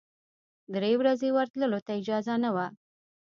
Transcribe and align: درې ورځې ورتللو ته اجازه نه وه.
درې 0.73 0.91
ورځې 0.99 1.29
ورتللو 1.33 1.79
ته 1.85 1.91
اجازه 1.99 2.35
نه 2.43 2.49
وه. 2.55 2.67